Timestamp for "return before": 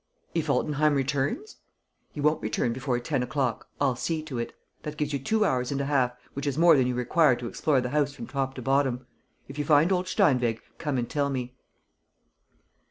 2.41-2.99